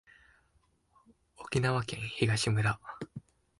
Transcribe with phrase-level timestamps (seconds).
[1.37, 2.79] 沖縄県東村